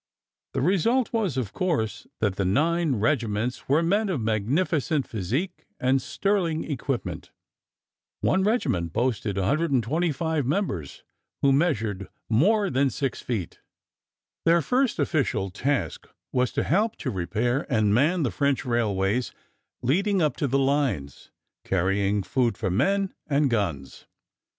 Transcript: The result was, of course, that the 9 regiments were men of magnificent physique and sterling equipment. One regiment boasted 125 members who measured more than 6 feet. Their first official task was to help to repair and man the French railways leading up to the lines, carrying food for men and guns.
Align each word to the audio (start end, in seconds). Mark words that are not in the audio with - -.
The 0.55 0.61
result 0.61 1.13
was, 1.13 1.37
of 1.37 1.53
course, 1.53 2.07
that 2.21 2.35
the 2.35 2.43
9 2.43 2.95
regiments 2.95 3.69
were 3.69 3.83
men 3.83 4.09
of 4.09 4.19
magnificent 4.19 5.05
physique 5.07 5.67
and 5.79 6.01
sterling 6.01 6.63
equipment. 6.63 7.29
One 8.21 8.41
regiment 8.43 8.93
boasted 8.93 9.37
125 9.37 10.43
members 10.43 11.03
who 11.43 11.53
measured 11.53 12.09
more 12.31 12.71
than 12.71 12.89
6 12.89 13.21
feet. 13.21 13.59
Their 14.43 14.63
first 14.63 14.97
official 14.97 15.51
task 15.51 16.07
was 16.31 16.51
to 16.53 16.63
help 16.63 16.95
to 16.95 17.11
repair 17.11 17.71
and 17.71 17.93
man 17.93 18.23
the 18.23 18.31
French 18.31 18.65
railways 18.65 19.31
leading 19.83 20.19
up 20.19 20.35
to 20.37 20.47
the 20.47 20.57
lines, 20.57 21.29
carrying 21.63 22.23
food 22.23 22.57
for 22.57 22.71
men 22.71 23.13
and 23.27 23.51
guns. 23.51 24.07